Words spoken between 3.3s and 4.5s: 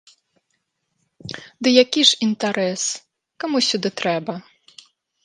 каму сюды трэба?